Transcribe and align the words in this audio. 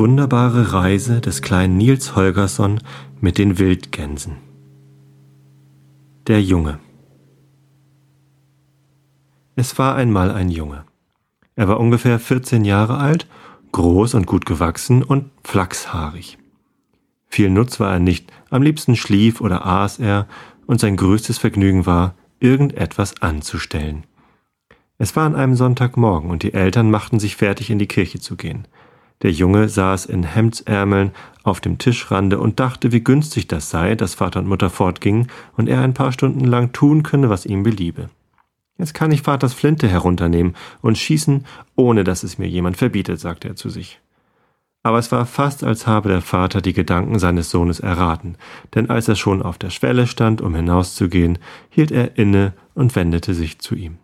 wunderbare 0.00 0.72
Reise 0.72 1.20
des 1.20 1.42
kleinen 1.42 1.76
Nils 1.76 2.16
Holgersson 2.16 2.80
mit 3.20 3.36
den 3.36 3.58
Wildgänsen. 3.58 4.38
Der 6.26 6.42
Junge. 6.42 6.78
Es 9.56 9.78
war 9.78 9.96
einmal 9.96 10.30
ein 10.30 10.48
Junge. 10.48 10.86
Er 11.54 11.68
war 11.68 11.78
ungefähr 11.78 12.18
14 12.18 12.64
Jahre 12.64 12.96
alt, 12.96 13.26
groß 13.72 14.14
und 14.14 14.26
gut 14.26 14.46
gewachsen 14.46 15.02
und 15.02 15.30
flachshaarig. 15.44 16.38
Viel 17.26 17.50
Nutz 17.50 17.78
war 17.78 17.92
er 17.92 18.00
nicht, 18.00 18.32
am 18.48 18.62
liebsten 18.62 18.96
schlief 18.96 19.42
oder 19.42 19.66
aß 19.66 19.98
er, 19.98 20.26
und 20.66 20.80
sein 20.80 20.96
größtes 20.96 21.36
Vergnügen 21.36 21.84
war, 21.84 22.14
irgendetwas 22.38 23.20
anzustellen. 23.20 24.04
Es 24.96 25.14
war 25.14 25.26
an 25.26 25.36
einem 25.36 25.56
Sonntagmorgen 25.56 26.30
und 26.30 26.42
die 26.42 26.54
Eltern 26.54 26.90
machten 26.90 27.20
sich 27.20 27.36
fertig, 27.36 27.68
in 27.68 27.78
die 27.78 27.86
Kirche 27.86 28.18
zu 28.18 28.36
gehen. 28.36 28.66
Der 29.22 29.32
Junge 29.32 29.68
saß 29.68 30.06
in 30.06 30.22
Hemdsärmeln 30.22 31.12
auf 31.42 31.60
dem 31.60 31.78
Tischrande 31.78 32.38
und 32.38 32.58
dachte, 32.58 32.90
wie 32.92 33.04
günstig 33.04 33.48
das 33.48 33.70
sei, 33.70 33.94
dass 33.94 34.14
Vater 34.14 34.40
und 34.40 34.48
Mutter 34.48 34.70
fortgingen 34.70 35.28
und 35.56 35.68
er 35.68 35.80
ein 35.80 35.94
paar 35.94 36.12
Stunden 36.12 36.44
lang 36.44 36.72
tun 36.72 37.02
könne, 37.02 37.28
was 37.28 37.44
ihm 37.44 37.62
beliebe. 37.62 38.08
Jetzt 38.78 38.94
kann 38.94 39.12
ich 39.12 39.22
Vaters 39.22 39.52
Flinte 39.52 39.88
herunternehmen 39.88 40.54
und 40.80 40.96
schießen, 40.96 41.44
ohne 41.76 42.02
dass 42.02 42.22
es 42.22 42.38
mir 42.38 42.48
jemand 42.48 42.78
verbietet, 42.78 43.20
sagte 43.20 43.48
er 43.48 43.56
zu 43.56 43.68
sich. 43.68 44.00
Aber 44.82 44.98
es 44.98 45.12
war 45.12 45.26
fast, 45.26 45.62
als 45.62 45.86
habe 45.86 46.08
der 46.08 46.22
Vater 46.22 46.62
die 46.62 46.72
Gedanken 46.72 47.18
seines 47.18 47.50
Sohnes 47.50 47.80
erraten, 47.80 48.36
denn 48.74 48.88
als 48.88 49.08
er 49.08 49.16
schon 49.16 49.42
auf 49.42 49.58
der 49.58 49.68
Schwelle 49.68 50.06
stand, 50.06 50.40
um 50.40 50.54
hinauszugehen, 50.54 51.38
hielt 51.68 51.90
er 51.90 52.16
inne 52.16 52.54
und 52.74 52.96
wendete 52.96 53.34
sich 53.34 53.58
zu 53.58 53.74
ihm. 53.74 53.98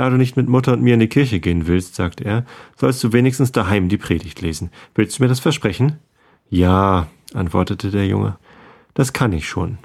Da 0.00 0.08
du 0.08 0.16
nicht 0.16 0.34
mit 0.34 0.48
Mutter 0.48 0.72
und 0.72 0.80
mir 0.80 0.94
in 0.94 1.00
die 1.00 1.08
Kirche 1.08 1.40
gehen 1.40 1.66
willst, 1.66 1.94
sagte 1.94 2.24
er, 2.24 2.46
sollst 2.74 3.04
du 3.04 3.12
wenigstens 3.12 3.52
daheim 3.52 3.90
die 3.90 3.98
Predigt 3.98 4.40
lesen. 4.40 4.70
Willst 4.94 5.18
du 5.18 5.22
mir 5.22 5.28
das 5.28 5.40
versprechen? 5.40 5.98
Ja, 6.48 7.08
antwortete 7.34 7.90
der 7.90 8.06
Junge, 8.06 8.38
das 8.94 9.12
kann 9.12 9.34
ich 9.34 9.46
schon. 9.46 9.76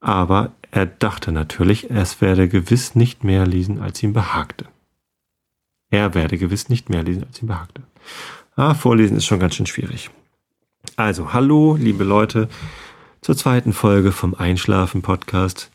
Aber 0.00 0.52
er 0.70 0.86
dachte 0.86 1.32
natürlich, 1.32 1.90
es 1.90 2.22
werde 2.22 2.48
gewiss 2.48 2.94
nicht 2.94 3.22
mehr 3.22 3.46
lesen, 3.46 3.82
als 3.82 4.02
ihm 4.02 4.14
behagte. 4.14 4.64
Er 5.90 6.14
werde 6.14 6.38
gewiss 6.38 6.70
nicht 6.70 6.88
mehr 6.88 7.02
lesen, 7.02 7.24
als 7.24 7.42
ihm 7.42 7.48
behagte. 7.48 7.82
Ah, 8.56 8.72
vorlesen 8.72 9.18
ist 9.18 9.26
schon 9.26 9.38
ganz 9.38 9.54
schön 9.54 9.66
schwierig. 9.66 10.08
Also, 10.96 11.34
hallo, 11.34 11.76
liebe 11.78 12.04
Leute, 12.04 12.48
zur 13.20 13.36
zweiten 13.36 13.74
Folge 13.74 14.12
vom 14.12 14.34
Einschlafen 14.34 15.02
Podcast. 15.02 15.70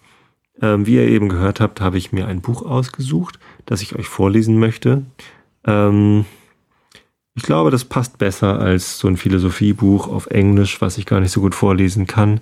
Ähm, 0.62 0.86
wie 0.86 0.96
ihr 0.96 1.08
eben 1.08 1.30
gehört 1.30 1.60
habt, 1.60 1.82
habe 1.82 1.98
ich 1.98 2.12
mir 2.14 2.28
ein 2.28 2.42
Buch 2.42 2.62
ausgesucht, 2.62 3.40
das 3.66 3.82
ich 3.82 3.96
euch 3.96 4.08
vorlesen 4.08 4.58
möchte. 4.58 5.04
Ähm, 5.66 6.26
ich 7.36 7.44
glaube, 7.44 7.70
das 7.70 7.84
passt 7.84 8.18
besser 8.18 8.60
als 8.60 8.98
so 8.98 9.10
ein 9.10 9.18
Philosophiebuch 9.18 10.08
auf 10.08 10.28
Englisch, 10.28 10.80
was 10.80 10.98
ich 10.98 11.06
gar 11.06 11.20
nicht 11.20 11.32
so 11.32 11.42
gut 11.42 11.54
vorlesen 11.54 12.08
kann, 12.08 12.40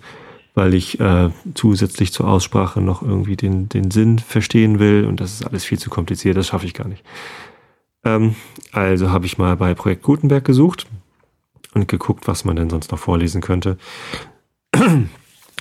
weil 0.54 0.76
ich 0.76 1.00
äh, 1.00 1.32
zusätzlich 1.56 2.14
zur 2.14 2.28
Aussprache 2.28 2.80
noch 2.80 3.02
irgendwie 3.02 3.36
den, 3.36 3.70
den 3.70 3.90
Sinn 3.90 4.20
verstehen 4.20 4.78
will 4.78 5.06
und 5.06 5.20
das 5.20 5.34
ist 5.34 5.48
alles 5.48 5.66
viel 5.66 5.80
zu 5.80 5.90
kompliziert, 5.90 6.38
das 6.38 6.48
schaffe 6.48 6.68
ich 6.68 6.76
gar 6.76 6.88
nicht. 6.88 7.04
Ähm, 8.04 8.36
also 8.72 9.10
habe 9.10 9.26
ich 9.26 9.40
mal 9.40 9.56
bei 9.56 9.74
Projekt 9.74 10.04
Gutenberg 10.04 10.46
gesucht 10.46 10.86
und 11.74 11.88
geguckt, 11.88 12.28
was 12.28 12.46
man 12.46 12.56
denn 12.56 12.70
sonst 12.70 12.92
noch 12.92 13.00
vorlesen 13.00 13.42
könnte. 13.42 13.78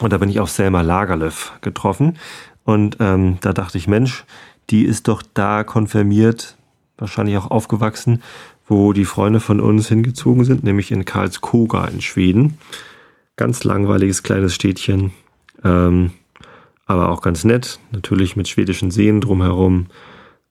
Und 0.01 0.13
da 0.13 0.19
bin 0.19 0.29
ich 0.29 0.41
auf 0.41 0.51
Selma 0.51 0.81
Lagerlöf 0.81 1.53
getroffen. 1.61 2.19
Und 2.65 2.97
ähm, 3.01 3.39
da 3.41 3.53
dachte 3.53 3.79
ich, 3.79 3.89
Mensch, 3.89 4.25
die 4.71 4.85
ist 4.85 5.09
doch 5.09 5.23
da 5.35 5.65
konfirmiert, 5.65 6.57
wahrscheinlich 6.97 7.37
auch 7.37 7.51
aufgewachsen, 7.51 8.23
wo 8.67 8.93
die 8.93 9.05
Freunde 9.05 9.41
von 9.41 9.61
uns 9.61 9.89
hingezogen 9.89 10.45
sind, 10.45 10.65
nämlich 10.65 10.91
in 10.91 11.05
Karlskoga 11.05 11.87
in 11.87 12.01
Schweden. 12.01 12.59
Ganz 13.37 13.65
langweiliges 13.65 14.23
kleines 14.23 14.55
Städtchen, 14.55 15.13
ähm, 15.65 16.13
aber 16.87 17.09
auch 17.09 17.23
ganz 17.23 17.45
nett, 17.45 17.81
natürlich 17.91 18.37
mit 18.37 18.49
schwedischen 18.49 18.91
Seen 18.91 19.21
drumherum. 19.21 19.87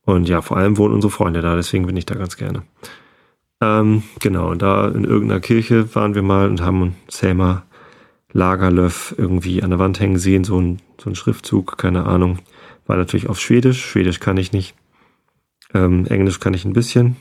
Und 0.04 0.28
ja, 0.28 0.42
vor 0.42 0.58
allem 0.58 0.78
wohnen 0.78 0.96
unsere 0.96 1.12
Freunde 1.12 1.42
da, 1.42 1.56
deswegen 1.56 1.86
bin 1.86 1.98
ich 1.98 2.06
da 2.06 2.16
ganz 2.16 2.38
gerne. 2.38 2.64
Ähm, 3.62 4.04
genau, 4.20 4.50
und 4.50 4.62
da 4.62 4.88
in 4.88 5.04
irgendeiner 5.04 5.40
Kirche 5.40 5.94
waren 5.96 6.16
wir 6.16 6.24
mal 6.24 6.50
und 6.50 6.62
haben 6.62 6.96
Selma 7.08 7.64
Lagerlöf 8.34 9.14
irgendwie 9.18 9.62
an 9.64 9.72
der 9.72 9.80
Wand 9.80 10.00
hängen 10.00 10.18
sehen, 10.18 10.44
so 10.44 10.60
ein, 10.60 10.80
so 11.02 11.10
ein 11.10 11.16
Schriftzug, 11.16 11.78
keine 11.78 12.06
Ahnung. 12.06 12.40
War 12.88 12.98
natürlich 12.98 13.30
auf 13.30 13.40
Schwedisch, 13.40 13.84
Schwedisch 13.84 14.20
kann 14.20 14.38
ich 14.38 14.52
nicht. 14.52 14.76
Ähm, 15.74 16.06
Englisch 16.08 16.40
kann 16.40 16.54
ich 16.54 16.66
ein 16.66 16.74
bisschen, 16.74 17.16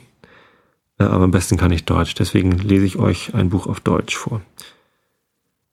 äh, 0.99 1.03
aber 1.03 1.23
am 1.23 1.31
besten 1.31 1.57
kann 1.57 1.71
ich 1.71 1.85
Deutsch. 1.85 2.15
Deswegen 2.15 2.51
lese 2.51 2.85
ich 2.85 2.97
euch 2.97 3.33
ein 3.33 3.49
Buch 3.49 3.67
auf 3.67 3.79
Deutsch 3.79 4.15
vor. 4.15 4.41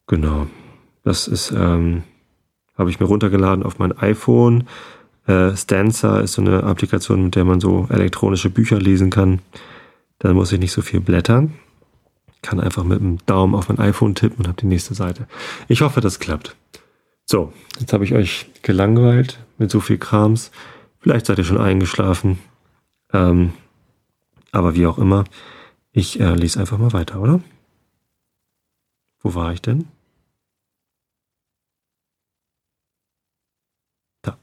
Genau. 0.06 0.47
Das 1.04 1.28
ist, 1.28 1.53
ähm, 1.53 2.03
habe 2.77 2.91
ich 2.91 3.00
mir 3.00 3.06
runtergeladen 3.06 3.65
auf 3.65 3.78
mein 3.78 3.97
iPhone. 3.98 4.69
Äh, 5.27 5.56
Stanza 5.56 6.21
ist 6.21 6.34
so 6.34 6.43
eine 6.43 6.62
Applikation, 6.62 7.25
mit 7.25 7.34
der 7.34 7.44
man 7.44 7.60
so 7.60 7.87
elektronische 7.91 8.50
Bücher 8.50 8.78
lesen 8.78 9.10
kann. 9.10 9.41
Dann 10.19 10.34
muss 10.34 10.53
ich 10.53 10.59
nicht 10.59 10.72
so 10.72 10.82
viel 10.82 11.00
blättern 11.00 11.54
kann 12.43 12.60
einfach 12.60 12.84
mit 12.84 13.00
dem 13.00 13.25
Daumen 13.26 13.54
auf 13.54 13.69
mein 13.69 13.78
iPhone 13.78 14.15
tippen 14.15 14.38
und 14.38 14.49
habe 14.49 14.60
die 14.60 14.66
nächste 14.66 14.94
Seite. 14.94 15.26
Ich 15.69 15.82
hoffe, 15.82 16.00
das 16.00 16.19
klappt. 16.19 16.56
So, 17.25 17.53
jetzt 17.78 17.93
habe 17.93 18.04
ich 18.04 18.15
euch 18.15 18.47
gelangweilt 18.62 19.38
mit 19.59 19.71
so 19.71 19.81
viel 19.81 19.99
Krams. 19.99 20.50
Vielleicht 21.00 21.27
seid 21.27 21.38
ihr 21.38 21.44
schon 21.44 21.60
eingeschlafen. 21.60 22.38
Ähm, 23.12 23.53
aber 24.53 24.75
wie 24.75 24.87
auch 24.87 24.98
immer, 24.98 25.25
ich 25.93 26.21
äh, 26.21 26.34
lese 26.34 26.60
einfach 26.60 26.78
mal 26.78 26.93
weiter, 26.93 27.21
oder? 27.21 27.41
Wo 29.21 29.34
war 29.34 29.53
ich 29.53 29.60
denn? 29.60 29.88
Da. 34.22 34.38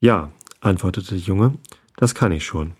Ja, 0.00 0.30
antwortete 0.60 1.10
der 1.10 1.18
Junge, 1.18 1.58
das 1.96 2.14
kann 2.14 2.32
ich 2.32 2.44
schon 2.44 2.74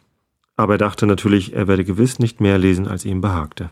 aber 0.57 0.75
er 0.75 0.79
dachte 0.79 1.07
natürlich, 1.07 1.55
er 1.55 1.69
werde 1.69 1.85
gewiss 1.85 2.19
nicht 2.19 2.41
mehr 2.41 2.59
lesen, 2.59 2.87
als 2.87 3.05
ihm 3.05 3.21
behagte. 3.21 3.71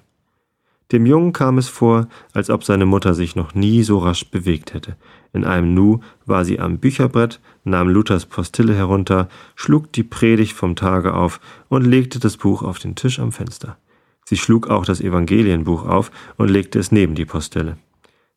Dem 0.93 1.07
Jungen 1.07 1.33
kam 1.33 1.59
es 1.59 1.69
vor, 1.69 2.09
als 2.33 2.51
ob 2.51 2.65
seine 2.65 2.85
Mutter 2.85 3.15
sich 3.15 3.37
noch 3.37 3.55
nie 3.55 3.85
so 3.85 3.99
rasch 3.99 4.29
bewegt 4.31 4.75
hätte. 4.75 4.97
In 5.33 5.45
einem 5.45 5.73
Nu 5.73 6.01
war 6.27 6.45
sie 6.45 6.59
am 6.59 6.79
Bücherbrett, 6.79 7.41
nahm 7.63 7.89
Luthers 7.89 8.27
Postille 8.27 8.75
herunter, 8.75 9.29
schlug 9.55 9.93
die 9.93 10.03
Predigt 10.03 10.53
vom 10.53 10.75
Tage 10.75 11.15
auf 11.15 11.41
und 11.69 11.85
legte 11.85 12.19
das 12.19 12.37
Buch 12.37 12.63
auf 12.63 12.81
den 12.81 12.97
Tisch 12.97 13.21
am 13.21 13.31
Fenster. 13.31 13.77
Sie 14.25 14.37
schlug 14.37 14.69
auch 14.69 14.85
das 14.85 15.01
Evangelienbuch 15.01 15.87
auf 15.87 16.11
und 16.37 16.51
legte 16.51 16.81
es 16.81 16.91
neben 16.91 17.15
die 17.15 17.25
Postille. 17.25 17.77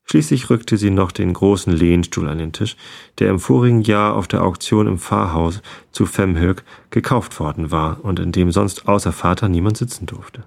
Schließlich 0.06 0.50
rückte 0.50 0.78
sie 0.78 0.90
noch 0.90 1.12
den 1.12 1.34
großen 1.34 1.72
Lehnstuhl 1.74 2.28
an 2.28 2.38
den 2.38 2.52
Tisch, 2.52 2.76
der 3.20 3.30
im 3.30 3.40
vorigen 3.40 3.82
Jahr 3.82 4.16
auf 4.16 4.28
der 4.28 4.44
Auktion 4.44 4.88
im 4.88 5.00
Pfarrhaus 5.00 5.62
zu 5.92 6.06
Femhög 6.06 6.64
gekauft 6.90 7.40
worden 7.40 7.72
war 7.72 8.04
und 8.04 8.20
in 8.20 8.32
dem 8.32 8.52
sonst 8.52 8.88
außer 8.88 9.12
Vater 9.12 9.48
niemand 9.48 9.78
sitzen 9.78 10.06
durfte. 10.06 10.44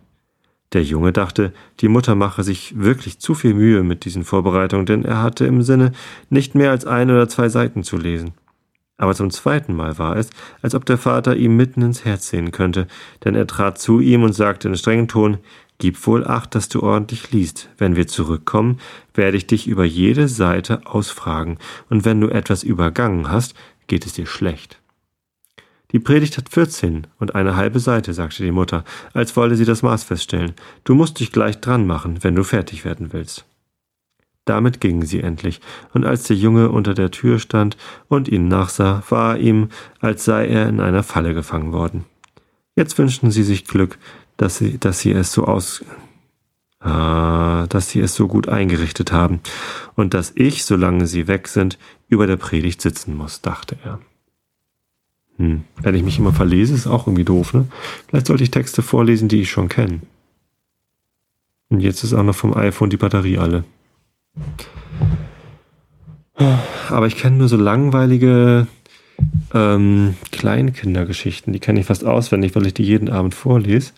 Der 0.73 0.83
Junge 0.83 1.13
dachte, 1.13 1.53
die 1.81 1.89
Mutter 1.89 2.15
mache 2.15 2.43
sich 2.43 2.79
wirklich 2.79 3.19
zu 3.19 3.35
viel 3.35 3.55
Mühe 3.55 3.83
mit 3.83 4.05
diesen 4.05 4.25
Vorbereitungen, 4.25 4.85
denn 4.85 5.05
er 5.05 5.23
hatte 5.23 5.47
im 5.47 5.63
Sinne, 5.63 5.93
nicht 6.29 6.55
mehr 6.55 6.71
als 6.71 6.85
ein 6.85 7.11
oder 7.11 7.29
zwei 7.29 7.49
Seiten 7.49 7.83
zu 7.83 7.97
lesen. 7.97 8.35
Aber 8.99 9.15
zum 9.15 9.31
zweiten 9.31 9.75
Mal 9.75 9.99
war 9.99 10.17
es, 10.17 10.31
als 10.63 10.75
ob 10.75 10.87
der 10.87 10.99
Vater 10.99 11.37
ihm 11.37 11.57
mitten 11.57 11.83
ins 11.83 12.05
Herz 12.05 12.29
sehen 12.29 12.51
könnte, 12.51 12.87
denn 13.25 13.35
er 13.35 13.47
trat 13.47 13.79
zu 13.79 14.01
ihm 14.01 14.23
und 14.23 14.33
sagte 14.33 14.69
in 14.69 14.77
strengem 14.77 15.07
Ton, 15.07 15.39
Gib 15.79 16.07
wohl 16.07 16.27
acht, 16.27 16.55
dass 16.55 16.69
du 16.69 16.83
ordentlich 16.83 17.33
liest. 17.33 17.69
Wenn 17.77 17.97
wir 17.97 18.07
zurückkommen, 18.07 18.79
werde 19.15 19.37
ich 19.37 19.47
dich 19.47 19.67
über 19.67 19.85
jede 19.85 20.29
Seite 20.29 20.87
ausfragen, 20.87 21.59
und 21.91 22.05
wenn 22.05 22.21
du 22.21 22.29
etwas 22.29 22.63
übergangen 22.63 23.31
hast, 23.31 23.55
geht 23.87 24.07
es 24.07 24.15
dir 24.15 24.27
schlecht. 24.27 24.81
Die 25.93 26.01
Predigt 26.01 26.37
hat 26.37 26.49
vierzehn 26.49 27.07
und 27.19 27.35
eine 27.35 27.57
halbe 27.57 27.79
Seite, 27.79 28.13
sagte 28.13 28.43
die 28.43 28.51
Mutter, 28.51 28.85
als 29.13 29.37
wolle 29.37 29.55
sie 29.55 29.65
das 29.65 29.83
Maß 29.83 30.05
feststellen. 30.05 30.55
Du 30.85 30.95
musst 30.95 31.21
dich 31.21 31.31
gleich 31.31 31.61
dran 31.61 31.87
machen, 31.87 32.25
wenn 32.25 32.35
du 32.35 32.43
fertig 32.43 32.85
werden 32.85 33.13
willst. 33.13 33.45
Damit 34.47 34.81
gingen 34.81 35.05
sie 35.05 35.21
endlich, 35.21 35.61
und 35.93 36.05
als 36.05 36.25
der 36.25 36.37
Junge 36.37 36.71
unter 36.71 36.95
der 36.95 37.11
Tür 37.11 37.39
stand 37.39 37.77
und 38.09 38.29
ihnen 38.29 38.49
nachsah, 38.49 39.03
war 39.09 39.39
ihm, 39.39 39.69
als 40.01 40.25
sei 40.25 40.47
er 40.47 40.69
in 40.69 40.81
einer 40.81 41.03
Falle 41.03 41.35
gefangen 41.35 41.73
worden. 41.73 42.05
Jetzt 42.77 42.99
wünschten 42.99 43.31
sie 43.31 43.43
sich 43.43 43.65
Glück, 43.65 43.99
dass 44.37 44.59
sie, 44.59 44.79
dass 44.79 45.01
sie 45.01 45.13
es 45.13 45.33
so 45.33 45.45
aus, 45.45 45.83
äh, 46.81 47.67
dass 47.69 47.91
sie 47.91 48.01
es 48.01 48.15
so 48.15 48.29
gut 48.29 48.49
eingerichtet 48.49 49.13
haben 49.13 49.41
und 49.95 50.15
dass 50.15 50.33
ich, 50.35 50.65
solange 50.65 51.07
sie 51.07 51.27
weg 51.27 51.49
sind, 51.49 51.79
über 52.09 52.27
der 52.27 52.37
Predigt 52.37 52.81
sitzen 52.81 53.17
muss, 53.17 53.41
dachte 53.41 53.77
er. 53.85 53.99
Hm. 55.39 55.65
Wenn 55.83 55.95
ich 55.95 56.03
mich 56.03 56.19
immer 56.19 56.33
verlese, 56.33 56.75
ist 56.75 56.87
auch 56.87 57.07
irgendwie 57.07 57.25
doof, 57.25 57.53
ne? 57.53 57.67
Vielleicht 58.09 58.27
sollte 58.27 58.43
ich 58.43 58.51
Texte 58.51 58.83
vorlesen, 58.83 59.29
die 59.29 59.43
ich 59.43 59.51
schon 59.51 59.69
kenne. 59.69 60.01
Und 61.69 61.81
jetzt 61.81 62.05
ist 62.05 62.15
auch 62.15 62.23
noch 62.23 62.35
vom 62.35 62.57
iPhone 62.57 62.91
die 62.91 62.97
Batterie 62.97 63.39
alle. 63.39 63.65
Aber 66.89 67.07
ich 67.07 67.17
kenne 67.17 67.37
nur 67.37 67.49
so 67.49 67.57
langweilige 67.57 68.67
ähm, 69.53 70.15
Kleinkindergeschichten. 70.31 71.53
Die 71.53 71.59
kenne 71.59 71.81
ich 71.81 71.87
fast 71.87 72.05
auswendig, 72.05 72.55
weil 72.55 72.67
ich 72.67 72.75
die 72.75 72.85
jeden 72.85 73.09
Abend 73.09 73.35
vorlese. 73.35 73.93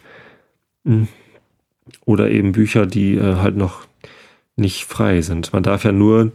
Oder 2.04 2.30
eben 2.30 2.52
Bücher, 2.52 2.86
die 2.86 3.14
äh, 3.14 3.36
halt 3.36 3.56
noch 3.56 3.86
nicht 4.56 4.84
frei 4.84 5.22
sind. 5.22 5.52
Man 5.52 5.62
darf 5.62 5.84
ja 5.84 5.92
nur 5.92 6.32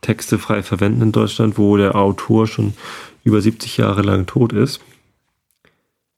Texte 0.00 0.38
frei 0.38 0.62
verwenden 0.62 1.02
in 1.02 1.12
Deutschland, 1.12 1.58
wo 1.58 1.76
der 1.76 1.96
Autor 1.96 2.46
schon 2.46 2.74
über 3.24 3.40
70 3.40 3.76
Jahre 3.76 4.02
lang 4.02 4.26
tot 4.26 4.52
ist. 4.52 4.80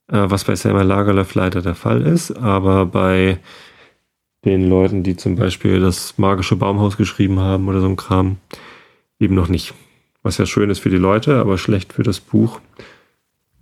Äh, 0.09 0.31
was 0.31 0.45
bei 0.45 0.57
Selma 0.57 0.83
Lagerlöf 0.83 1.35
leider 1.35 1.63
der 1.63 1.75
Fall 1.75 2.03
ist, 2.03 2.33
aber 2.33 2.87
bei 2.87 3.39
den 4.45 4.69
Leuten, 4.69 5.03
die 5.03 5.17
zum 5.17 5.37
Beispiel 5.37 5.81
das 5.81 6.19
magische 6.19 6.57
Baumhaus 6.57 6.97
geschrieben 6.97 7.41
haben 7.41 7.69
oder 7.69 7.81
so 7.81 7.87
ein 7.87 7.97
Kram, 7.97 8.39
eben 9.19 9.35
noch 9.35 9.49
nicht. 9.49 9.75
Was 10.23 10.39
ja 10.39 10.47
schön 10.47 10.71
ist 10.71 10.81
für 10.81 10.91
die 10.91 10.97
Leute, 10.97 11.37
aber 11.37 11.59
schlecht 11.59 11.93
für 11.93 12.03
das 12.03 12.21
Buch, 12.21 12.61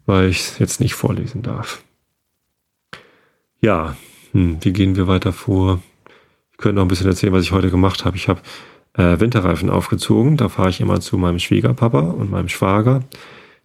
weil 0.06 0.29
ich 0.29 0.41
es 0.41 0.59
jetzt 0.59 0.81
nicht 0.81 0.94
vorlesen 0.94 1.43
darf. 1.43 1.82
Ja, 3.61 3.97
hm, 4.32 4.58
wie 4.60 4.72
gehen 4.72 4.96
wir 4.96 5.06
weiter 5.06 5.32
vor? 5.32 5.80
Ich 6.52 6.58
könnte 6.58 6.76
noch 6.76 6.82
ein 6.82 6.88
bisschen 6.88 7.06
erzählen, 7.06 7.32
was 7.32 7.44
ich 7.44 7.52
heute 7.52 7.70
gemacht 7.70 8.04
habe. 8.04 8.16
Ich 8.16 8.28
habe 8.28 8.40
äh, 8.94 9.20
Winterreifen 9.20 9.70
aufgezogen. 9.70 10.36
Da 10.36 10.48
fahre 10.48 10.70
ich 10.70 10.80
immer 10.80 11.00
zu 11.00 11.16
meinem 11.16 11.38
Schwiegerpapa 11.38 12.00
und 12.00 12.30
meinem 12.30 12.48
Schwager. 12.48 13.04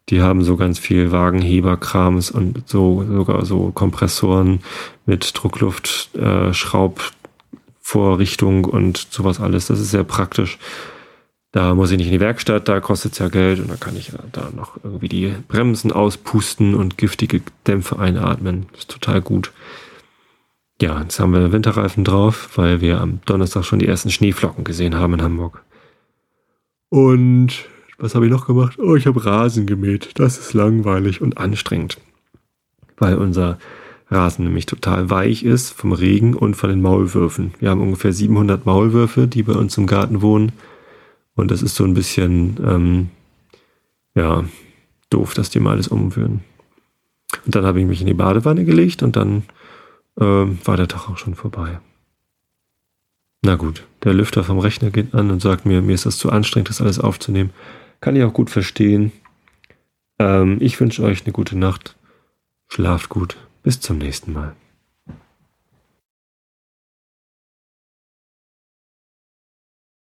Die 0.10 0.22
haben 0.22 0.44
so 0.44 0.58
ganz 0.58 0.80
viel 0.80 1.12
Wagenheberkrams 1.12 2.30
und 2.30 2.68
so 2.68 3.06
sogar 3.10 3.46
so 3.46 3.72
Kompressoren 3.72 4.60
mit 5.06 5.32
Druckluft, 5.34 6.10
äh, 6.16 6.52
und 8.68 9.08
sowas 9.10 9.40
alles. 9.40 9.68
Das 9.68 9.80
ist 9.80 9.92
sehr 9.92 10.04
praktisch. 10.04 10.58
Da 11.52 11.76
muss 11.76 11.92
ich 11.92 11.98
nicht 11.98 12.08
in 12.08 12.14
die 12.14 12.20
Werkstatt, 12.20 12.68
da 12.68 12.80
kostet 12.80 13.14
es 13.14 13.20
ja 13.20 13.28
Geld 13.28 13.60
und 13.60 13.70
dann 13.70 13.80
kann 13.80 13.96
ich 13.96 14.12
da 14.32 14.50
noch 14.56 14.84
irgendwie 14.84 15.08
die 15.08 15.34
Bremsen 15.48 15.92
auspusten 15.92 16.74
und 16.74 16.98
giftige 16.98 17.42
Dämpfe 17.68 18.00
einatmen. 18.00 18.66
Das 18.72 18.82
ist 18.82 18.92
total 18.92 19.22
gut. 19.22 19.52
Ja, 20.82 21.02
jetzt 21.02 21.20
haben 21.20 21.34
wir 21.34 21.52
Winterreifen 21.52 22.04
drauf, 22.04 22.50
weil 22.56 22.82
wir 22.82 23.00
am 23.00 23.20
Donnerstag 23.26 23.64
schon 23.64 23.80
die 23.80 23.88
ersten 23.88 24.10
Schneeflocken 24.10 24.64
gesehen 24.64 24.96
haben 24.96 25.14
in 25.14 25.22
Hamburg. 25.22 25.64
Und 26.90 27.66
was 27.98 28.16
habe 28.16 28.26
ich 28.26 28.32
noch 28.32 28.48
gemacht? 28.48 28.80
Oh, 28.80 28.96
ich 28.96 29.08
habe 29.08 29.24
Rasen 29.24 29.66
gemäht. 29.66 30.12
Das 30.16 30.38
ist 30.38 30.54
langweilig 30.54 31.22
und 31.22 31.38
anstrengend. 31.38 32.00
Weil 32.98 33.18
unser 33.18 33.60
Rasen 34.10 34.46
nämlich 34.46 34.66
total 34.66 35.10
weich 35.10 35.44
ist 35.44 35.72
vom 35.72 35.92
Regen 35.92 36.36
und 36.36 36.56
von 36.56 36.70
den 36.70 36.82
Maulwürfen. 36.82 37.54
Wir 37.60 37.70
haben 37.70 37.82
ungefähr 37.82 38.14
700 38.14 38.66
Maulwürfe, 38.66 39.28
die 39.28 39.44
bei 39.44 39.54
uns 39.54 39.78
im 39.78 39.88
Garten 39.88 40.22
wohnen. 40.22 40.52
Und 41.36 41.50
das 41.50 41.62
ist 41.62 41.76
so 41.76 41.84
ein 41.84 41.94
bisschen, 41.94 42.58
ähm, 42.66 43.10
ja, 44.16 44.44
doof, 45.10 45.34
dass 45.34 45.50
die 45.50 45.60
mal 45.60 45.72
alles 45.72 45.88
umwühlen. 45.88 46.42
Und 47.46 47.56
dann 47.56 47.66
habe 47.66 47.80
ich 47.80 47.88
mich 47.88 48.02
in 48.02 48.08
die 48.08 48.14
Badewanne 48.14 48.66
gelegt 48.66 49.02
und 49.02 49.16
dann 49.16 49.44
ähm, 50.20 50.60
war 50.64 50.78
der 50.78 50.88
Tag 50.88 51.10
auch 51.10 51.18
schon 51.18 51.36
vorbei. 51.36 51.80
Na 53.42 53.56
gut, 53.56 53.86
der 54.04 54.14
Lüfter 54.14 54.44
vom 54.44 54.60
Rechner 54.60 54.90
geht 54.90 55.14
an 55.14 55.30
und 55.30 55.42
sagt 55.42 55.66
mir, 55.66 55.82
mir 55.82 55.96
ist 55.96 56.06
das 56.06 56.18
zu 56.18 56.32
anstrengend, 56.32 56.70
das 56.70 56.82
alles 56.82 57.00
aufzunehmen. 57.00 57.52
Kann 58.00 58.16
ich 58.16 58.24
auch 58.24 58.34
gut 58.34 58.50
verstehen. 58.50 59.12
Ähm, 60.20 60.58
ich 60.62 60.80
wünsche 60.80 61.04
euch 61.04 61.24
eine 61.24 61.34
gute 61.34 61.58
Nacht. 61.58 61.98
Schlaft 62.70 63.10
gut. 63.10 63.38
Bis 63.62 63.80
zum 63.80 63.98
nächsten 63.98 64.34
Mal. 64.34 64.56